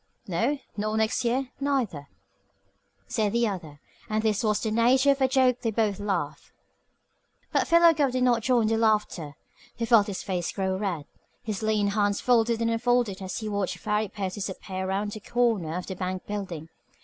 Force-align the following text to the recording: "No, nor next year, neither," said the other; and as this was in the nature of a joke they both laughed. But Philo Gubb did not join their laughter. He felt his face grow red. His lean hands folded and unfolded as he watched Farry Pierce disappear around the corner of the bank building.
"No, 0.25 0.57
nor 0.75 0.97
next 0.97 1.23
year, 1.23 1.51
neither," 1.59 2.07
said 3.05 3.33
the 3.33 3.47
other; 3.47 3.79
and 4.09 4.17
as 4.23 4.23
this 4.23 4.43
was 4.43 4.65
in 4.65 4.73
the 4.73 4.81
nature 4.81 5.11
of 5.11 5.21
a 5.21 5.27
joke 5.27 5.61
they 5.61 5.69
both 5.69 5.99
laughed. 5.99 6.51
But 7.51 7.67
Philo 7.67 7.93
Gubb 7.93 8.13
did 8.13 8.23
not 8.23 8.41
join 8.41 8.65
their 8.65 8.79
laughter. 8.79 9.35
He 9.75 9.85
felt 9.85 10.07
his 10.07 10.23
face 10.23 10.51
grow 10.51 10.75
red. 10.75 11.05
His 11.43 11.61
lean 11.61 11.89
hands 11.89 12.19
folded 12.19 12.63
and 12.63 12.71
unfolded 12.71 13.21
as 13.21 13.37
he 13.37 13.47
watched 13.47 13.77
Farry 13.77 14.07
Pierce 14.07 14.33
disappear 14.33 14.87
around 14.87 15.11
the 15.11 15.19
corner 15.19 15.77
of 15.77 15.85
the 15.85 15.95
bank 15.95 16.25
building. 16.25 16.69